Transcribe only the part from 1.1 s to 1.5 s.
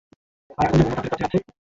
কাছে আছে।